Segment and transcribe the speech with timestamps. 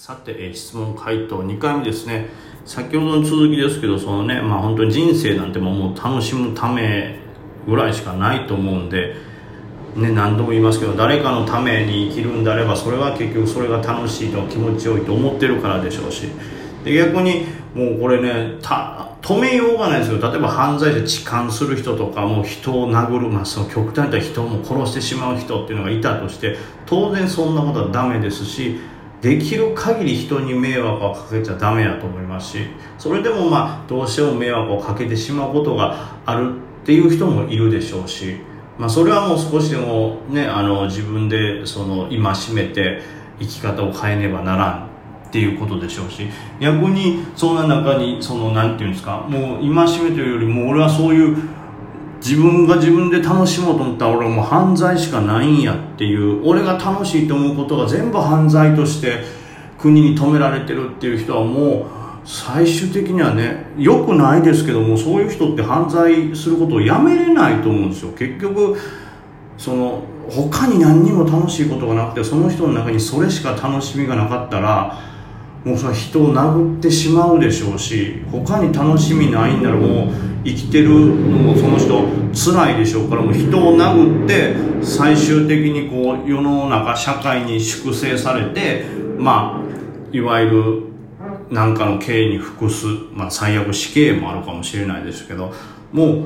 [0.00, 2.30] さて、えー質問回答2回目ですね。
[2.64, 7.18] 先ほどの続きですけど、そのね、まあ本当に人生なんてもう楽しむため
[7.66, 9.14] ぐらいしかないと思うんで、
[9.96, 16.28] ね、何度も言いますけど、誰かのために生きるんであれば、それは結局それが楽しいと気持ちよいと思ってるからでしょうし、
[16.82, 17.44] で逆に
[17.74, 20.18] もうこれね、止めようがないですよ。
[20.18, 26.56] 例えば犯罪で痴漢する人とか、もう人を殴る、まあその極端に言ったら人をも殺してしまう人っていうのがいたとして、
[26.86, 28.80] 当然そんなことはダメですし、
[29.20, 32.58] できる限り人に迷惑をかけちゃダメだと思いますし
[32.98, 38.36] それでもまあどうしても迷惑をかけてしまうことがあるっていう人もいるでしょうし、
[38.78, 43.02] まあ、それはもう少しでもねあの自分でその戒めて
[43.38, 44.90] 生き方を変えねばならん
[45.28, 46.28] っていうことでしょうし
[46.58, 51.36] 逆にそんな中にそのなんていうんですかもう戒めというよりも俺はそういう
[52.20, 59.24] 自分が自分で楽しもうと思ったら俺はもう犯罪しかないんやっていう俺が楽しいと思うことが全部犯罪として
[59.78, 68.12] 国に止められてるっていう人はもう最終的にはね良くないですけどもそういう人って犯罪することをやめれないと思うんですよ。
[68.12, 68.76] 結局
[69.56, 75.09] その他に何にも楽しいことがなくてその人の中にそれしか楽しみがなかったら
[75.64, 80.12] もうそれは人を殴ってしまうでしょうし他に楽しみないんならもう
[80.44, 82.02] 生きてるのもその人
[82.34, 88.84] 辛いでしょうからもう人を殴って最終的にこう世の中社会に粛清されて
[89.18, 90.82] まあいわゆる
[91.50, 95.52] 何かの刑に服す、まあ、最悪死刑もあるかもしれないですけど
[95.92, 96.22] もう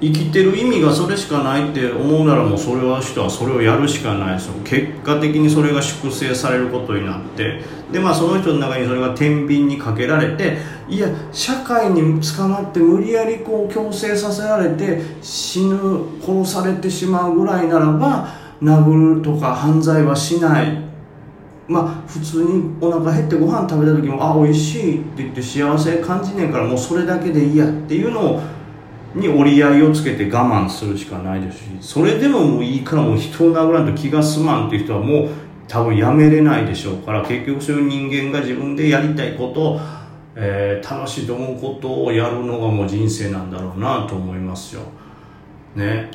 [0.00, 4.34] 生きてる意味がそれしかないって思うならもうそれは人はそれをやるしかない。
[4.34, 7.60] ですよ結果的にそれが粛清されることになって。
[7.92, 15.76] でまあその人の中にそれが天秤にかけられていや社会に捕まって無理やりこう強制させられて死ぬ
[16.22, 18.28] 殺されてしまうぐらいならば
[18.62, 20.90] 殴るとか犯罪はしない。
[21.66, 28.40] まあ普通にお腹減ってご飯食べた時もあ美味しいって言って幸せ感じねえからもうそれだけでいいやっていうのを
[29.14, 35.28] に折り合いをつけて我慢するしかないですしそれでももういいからもう人を殴らんと気が済まんっていう人はもう
[35.66, 39.80] 多分やめれないでしょうから結局そういう人間が自分でやりたいこと
[40.36, 44.82] えー楽しいと思うことをやるのがもう人生なんだろうなと思いますよ。
[45.74, 46.10] ね。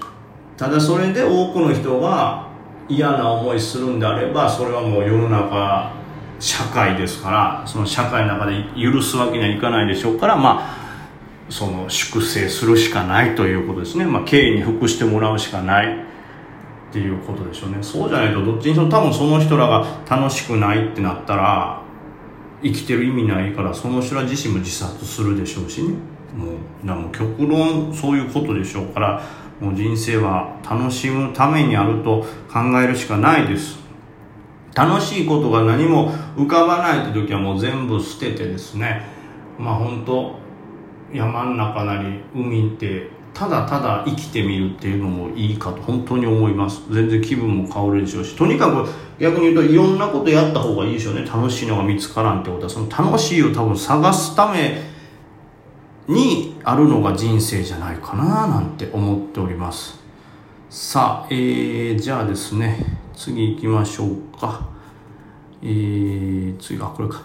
[0.57, 2.47] ただそれで多くの人が
[2.87, 5.91] 嫌な思いするんであればそれはもう世の中
[6.39, 10.84] 社会ですからその社会の中で許すわけにはいかないでしょうからまあ
[11.49, 16.05] その粛清するしかないということですね、まあ、敬意に服してもらうしかない。
[16.95, 17.79] っていうことでしょうね。
[17.81, 21.81] そうじゃないとどっちにしろ多分その人らが楽しくないってなったら
[22.63, 25.89] 生きてる意味ないからその人ら自身も自殺するでしょうしね。
[25.89, 26.51] も
[26.83, 29.21] うだもう極論そういうことでしょうから
[29.59, 33.77] もう人生は楽しむためにあると考えるしかないです。
[34.73, 39.01] 楽しいことが何も浮かばないって時はもう全部捨ててですね。
[39.59, 40.44] まあ本当
[41.13, 46.81] 山の中なり海ってただただ生きてみるっていうのもいいかと本当に思います。
[46.89, 48.89] 全然気分も変わるでしょうしとにかく
[49.19, 51.25] 逆に言うといろんなことやった方がいいでしょうね。
[51.25, 54.81] 楽しいのが見つからんってことはその楽しいを多分探すため
[56.07, 59.99] にあるのが人生じゃないかななんて思っております。
[60.69, 64.69] さあ、えー、じゃあですね次行きましょうか。
[65.61, 67.23] えー、次あこれか。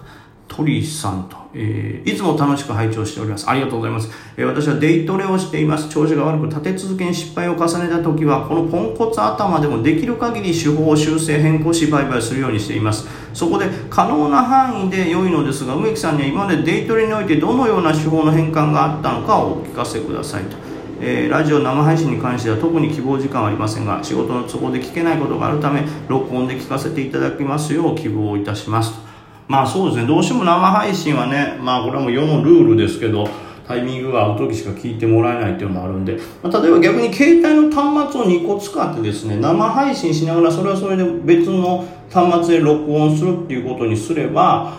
[0.50, 3.48] 鳥さんと、えーいつも楽しく拝聴しております。
[3.48, 4.10] ありがとうございます。
[4.36, 5.88] えー私はデイトレをしています。
[5.88, 13.06] 調子が悪く立て続けに失敗を重ねた時は、このポンコツ頭でもできる限り手法を修正変更し売買するようにしています。
[13.32, 20.56] そこで可能な範囲で良いのですが、梅木さんには今までデイトレにおいてどのような手法の変換があったのかをお聞かせくださいと。
[21.00, 29.09] えーラジオ生配信に関しては特に希望時間はありませんが仕事の都合で聞けないことがあるため録音で聞かせていただきますよう希望いたしますと
[29.50, 33.28] まあそうですねどうしても生配信はねまあこれはもう世のルールですけど
[33.66, 44.72] タイミングが合う時しか聞いてもらえないっていうのもあるんで、まあ、例えば逆に携帯の端末を2個使ってですね生配信しながらそれはそれで別の端末で録音するっていうことにすれば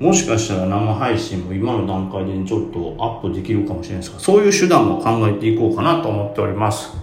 [0.00, 6.96] もしかしたら生配信も今の段階でちょっとアップできるかもしれないですが、そういう手段も考えていこうかなと思っております。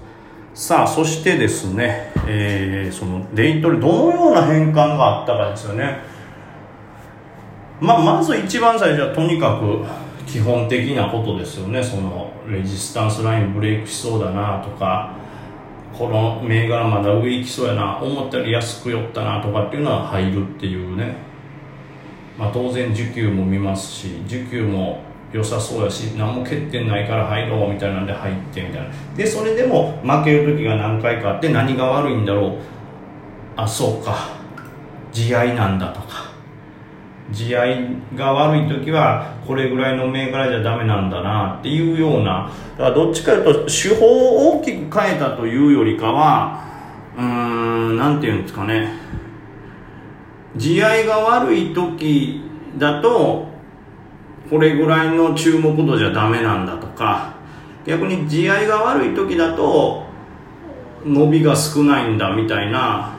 [0.55, 6.16] さあ、そしてですね、えー、そのデイトレどのような変換があったかですよね。
[7.79, 9.83] まあ、まず一番最初はとにかく
[10.29, 11.83] 基本的なことですよね。
[11.83, 15.15] そのレジスタンスラインブレイクしそうだなとか、
[15.97, 21.27] この銘柄まだ上行きそうやな、思ったより安く寄ったなとかっていうのは入るっていうね。
[22.37, 25.01] まあ、当然需給も見ますし需給も
[25.33, 32.57] 良さそうやし何も欠点ないから入ろうみたいなんで入ってみたいなでそれでも負ける時が何回かあって何が悪いんだろう
[33.55, 34.29] あそうか
[35.11, 36.26] 慈愛なんだとか
[37.31, 42.49] 地合いが悪い時はこれぐらいの銘柄じゃダメなんだなっていうような。
[42.77, 46.63] だからどっちかというと手法を大きく変えたというよりかは
[47.17, 48.93] うーんなんていうんですかね。
[50.55, 52.41] 地合いが悪い時
[52.77, 53.47] だと
[54.49, 57.33] これぐらいの注目度じゃダメなんだとか
[57.85, 60.05] 逆に地合いが悪い時だと
[61.05, 63.16] 伸びが少ないんだみたいな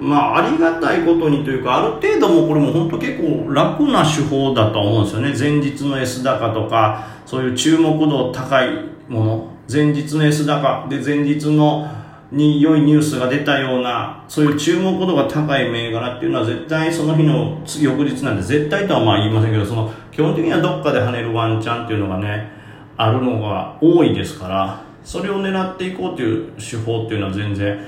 [0.00, 5.60] まあありがたいことにというかある程度もこれも本当結構楽な手法だと思うんですよね。
[5.60, 8.70] 前日の S 高とかそういう注目度高い
[9.08, 9.50] もの。
[9.70, 11.86] 前日の S 高で前日の
[12.32, 22.50] に良いニュースが出たようなそういう注目度が高い銘柄っていうのは絶対その日の翌日なんで絶対とはまあ言いませんけどその基本的にはどっかで跳ねるワンチャンっていうのがね
[22.96, 27.80] あるのが多いですからそれを狙っていこうという手法っていうのは全然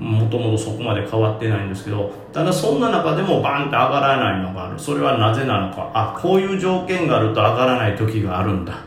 [0.00, 4.78] もともとそこまで変わってないんですけどただそんな中でもバンって上がらないのがある。
[4.78, 5.90] それはなぜなのか。
[5.92, 8.82] あこういう条件があると上がらない時があるんだ。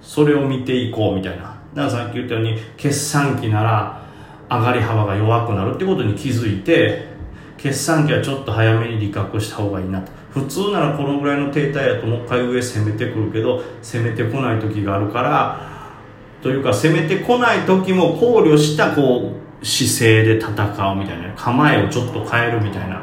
[0.00, 1.42] それを見ていこうみたいな。
[1.42, 4.00] だからさっき言ったように決算期なら
[4.48, 7.08] 上がり幅が弱くなるってことに気づいて
[7.58, 10.12] 決算期はちょっと早めに利確した方がいいなと。
[10.30, 15.60] 普通ならこのぐらいの停滞やともう一回上攻めてくるけど攻めてこない時があるから
[16.42, 23.02] というか攻めてこない時も考慮したこう姿勢で戦うみたいな構えをちょっと変えるみたいな。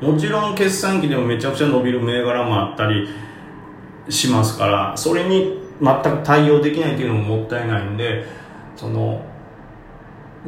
[0.00, 3.06] もちろん決算期でもめちゃくちゃ伸びる銘柄もあったり
[4.08, 8.24] しますからそれに全く対応できないっていうのももったいないんで
[8.76, 9.22] その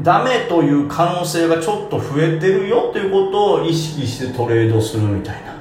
[0.00, 5.52] ダメという可能性がちょっと増えてるよということを意識してトレードするみたいな。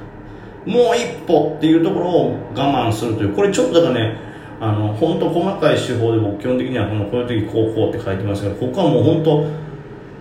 [0.66, 3.34] もう一歩っていうところを我慢するという。
[3.34, 4.31] これちょっとだからね
[4.62, 9.48] あの本当細かい手法で僕基本的にはこのこういう時こうこうって書いてますけどここはもう本当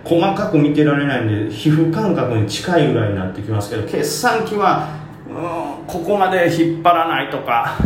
[0.03, 4.99] 細かく見てられないんで皮膚感覚に近いぐらいになってきますけど決算期は
[5.29, 7.77] うんここまで引っ張らないとか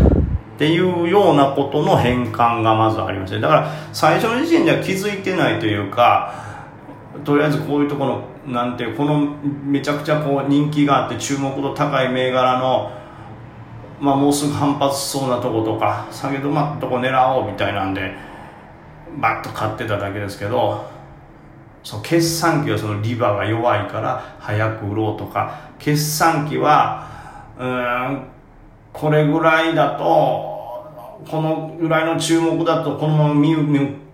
[0.56, 6.34] っていうようなことの変換がまずありましてだから最初の時点では気づいてないというか
[7.26, 9.36] とりあえずこういうところなんてこの
[9.66, 12.92] めちゃくちゃこう人気があって注目度高い銘柄の、
[14.00, 18.14] まあ、もうすぐ反発しそうなとことか下げ止まったとこ狙おうみたいなんで
[19.20, 20.86] バッと買ってただけですけど
[21.84, 27.08] その決算期はそのリバーが弱いから早く売ろうとか決算期は
[27.58, 28.28] うん
[28.92, 30.04] これぐらいだと
[31.30, 33.56] このぐらいの注目だとこのまま見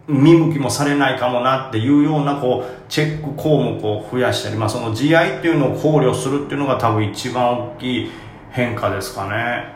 [0.08, 8.12] 見向きもされないかもなっていうようなこうチェック項目を増やしたり、まあ、その地合っていうのを考慮するっていうのが多分一番大きい
[8.52, 9.74] 変化ですかね。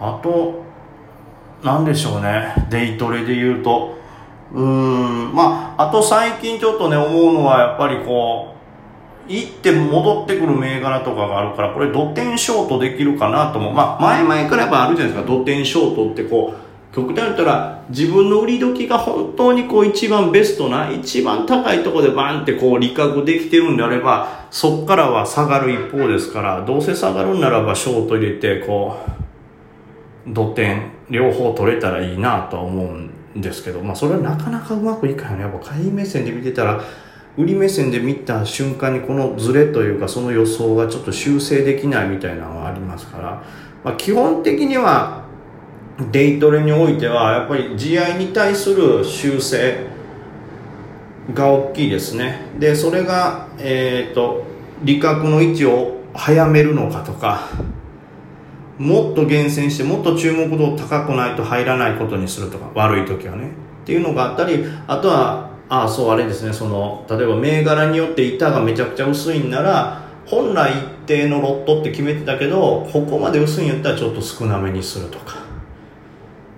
[0.00, 0.62] あと
[1.62, 2.54] 何でしょうね。
[2.70, 3.98] デイトレで言うと。
[4.52, 13.72] うーんまああと最近ちょっとね思うのはやっぱりこう行って戻ってくる銘柄とかがあるから、これ土点ショートできるかなとも。
[13.72, 28.96] まあ、前々からやっぱあるじゃないですか、土点ショートってこう、極端に言ったら、自分の売り時が本当にこう一番ベストな、一番高いところでバンってこう利確できてるんであれば、そっからは下がる一方ですから、どうせ下がるんならばショート入れて、こ
[30.26, 35.40] う、土点両方取れたらいいなとは思うんですけど、まあそれはなかなかうまくいかない。
[35.40, 36.82] やっぱ買い目線で見てたら、
[37.38, 43.44] 売り目線で見た瞬間にこのズレというかその予想がちょっと修正できないみたいなのがありますから、
[43.84, 45.27] まあ、基本的には
[45.98, 49.86] デイトレにおいてはやっぱり GI に対する修正
[51.34, 52.46] が大きいですね。
[52.58, 54.44] でそれがえっ、ー、と
[54.84, 57.48] 利確の位置を早めるのかとか
[58.78, 63.50] もっと厳選してもっと注目度高くないと入らないことにするとか悪い時はね。
[63.82, 66.52] っていうのがあったりあとはああそうあれですね。
[66.52, 75.47] その例えば銘柄によって板がめちゃくちゃ薄いんなら本来一定のロットって決めてたけどここまで薄いんやったらちょっと少なめにするとか。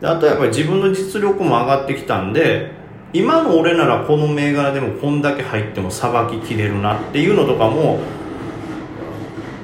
[0.01, 2.73] であとやっぱり自分の実力も上がってきたんで
[3.13, 7.99] 今の俺ならこの銘柄でもこんだけ入ってもさばききれるなっていうのとかも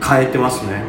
[0.03, 0.83] 変えてますね。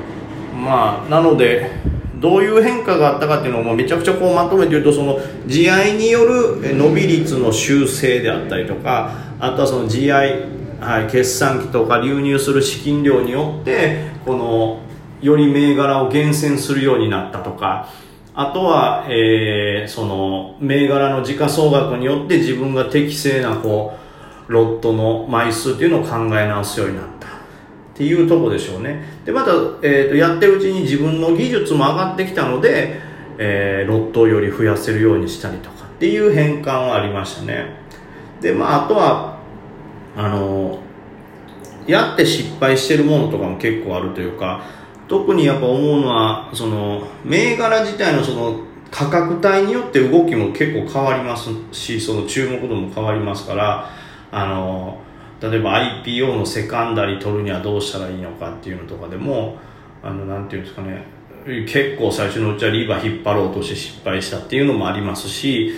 [0.54, 1.72] まあなので
[2.20, 10.18] どういう変化があったかっていうのをもめちゃくちゃこうまとめて言うとその地合いによる伸び率の修正であったりとかあとはその地合、
[10.80, 14.82] はい、決算期とか流入する資金量によってこの
[15.22, 17.90] より銘柄を厳選するようになったとか
[18.40, 23.98] あとは、えー、その銘柄の時価総額によって自分が適正なこ
[24.48, 27.28] うロットの枚数っていうのを考え直すようになった。
[27.28, 27.30] っ
[27.96, 29.04] ていうとこでしょうね。
[29.26, 33.02] でまた、えーと、やってるうちに自分の技術も上がってきたので、
[33.40, 35.86] えー、ロットより増やせるようにしたりとか。
[35.86, 37.66] っていう変換はありましたね。
[38.40, 39.40] でまああとは
[40.16, 40.78] あの
[41.88, 44.62] やって失敗してるものとかも結構あるというか
[45.08, 48.60] 特にやっぱ思うのはその銘柄自体のその
[48.92, 53.90] 価格帯によって動きも結構変わりますしその注目度も変わりますから
[54.32, 55.00] あの
[55.42, 59.58] 例えば IPO のセカンダリ取るにはどうしたらいいのかっていうのとかでも
[60.02, 61.06] あのなんていうんですかね
[61.46, 65.74] 結構最初のうちはリーバー引っ張ろうとして失敗したっていうのもありますし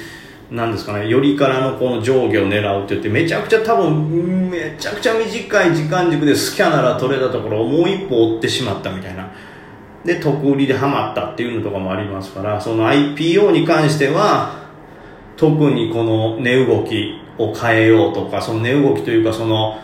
[0.52, 9.32] なんですかね、よりからのこの上下を狙うって言って、めちゃくちゃ多分、めちゃくちゃ短い時間軸でスキャナラ取れたところをもう一歩追ってしまったみたいな。
[10.04, 14.68] で、得売りでハマったっていうのとかもありますから、その IPO に関しては、
[15.38, 19.78] 特にこの値動きを変えようとか、その値動きというかその、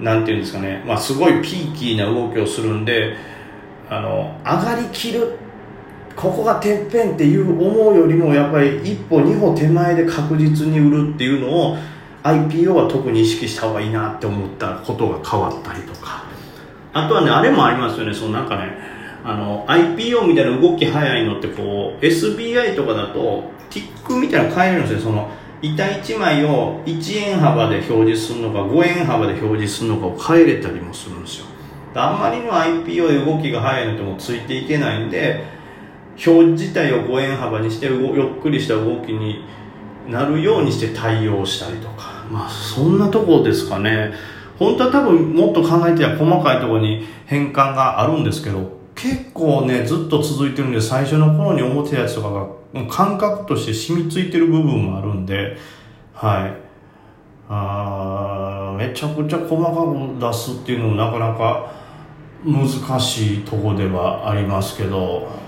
[0.00, 3.14] なんていうんですかね、まあすごいピーキーな動きをするんで、
[3.88, 5.38] あの、上がりきる
[6.18, 11.76] ここがてっぺんっていう思うよりもやっぱり一歩二歩手前で確実に売るっていうのを
[12.24, 16.24] IPO は特に意識した方がいいなって思ったことが変わったりとか。
[16.92, 18.12] あとはねあれもありますよね。
[18.12, 18.72] そのなんかね
[19.24, 25.10] あの IPO みたいな動き早いのってこう SBI とかだと TIC みたいなの変えれるんですよ。
[25.10, 25.30] その
[25.62, 31.46] 板1枚を1円幅で表示するのか5円幅で表示するのかを変えれたりもするんですよ。
[31.94, 35.57] あんまりの IPO で動きが早いのってもうついていけないんで
[36.26, 39.44] 表自体を5円幅にしてゆっくりした動きに
[40.08, 42.26] なるようにして対応したりとか。
[42.30, 44.12] まあそんなとこですかね。
[44.58, 55.56] 本当は多分もっと考えては細かいところに変換があるんですけど結構ねずっと続いてるんで最初の頃に思ってたやつとかが感覚として染みついてる部分もあるんで
[56.12, 56.68] はい。
[57.50, 61.72] あめちゃくちゃ細かく出すっていうのもなかなか
[62.44, 65.47] 難しいとこではありますけど。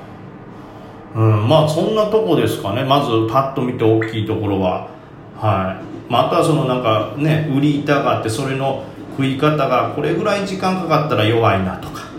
[1.15, 2.85] うん、まあそんなとこですかね。
[2.85, 4.89] まずパッと見て大きいところは。
[5.37, 12.10] はい、また、そのなんかね売り板があってそれの食い方がこれぐらい時間かかったら弱いなとか。